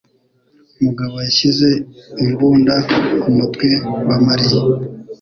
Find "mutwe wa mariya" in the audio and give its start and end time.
3.37-4.59